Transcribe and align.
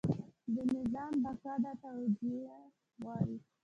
د 0.53 0.55
نظام 0.75 1.13
بقا 1.23 1.53
دا 1.63 1.71
توجیه 1.83 2.53
غواړي. 3.01 3.37